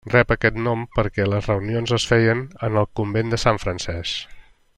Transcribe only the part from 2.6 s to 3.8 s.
en el Convent de Sant